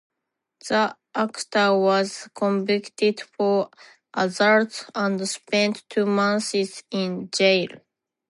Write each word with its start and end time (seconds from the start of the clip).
The 0.67 0.97
actor 1.13 1.77
was 1.77 2.27
convicted 2.33 3.21
for 3.37 3.69
assault 4.15 4.89
and 4.95 5.29
spent 5.29 5.87
two 5.91 6.07
months 6.07 6.55
in 6.89 7.29
jail. 7.29 7.67